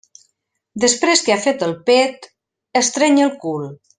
[0.85, 2.27] Després que ha fet el pet,
[2.83, 3.71] estreny el cul.